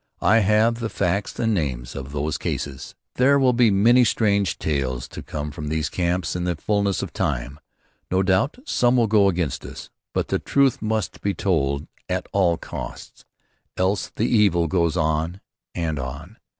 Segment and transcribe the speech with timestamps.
[0.23, 2.95] I have the facts and names of these cases.
[3.17, 7.13] There will be many strange tales to come from these camps in the fulness of
[7.13, 7.59] time.
[8.09, 12.57] No doubt some will go against us, but the truth must be told at all
[12.57, 13.25] costs,
[13.77, 15.39] else the evil goes on
[15.75, 16.37] and on.